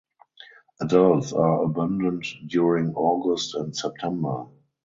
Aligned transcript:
Adults 0.79 1.31
are 1.31 1.61
abundant 1.61 2.25
during 2.47 2.91
August 2.95 3.53
and 3.53 3.77
September. 3.77 4.47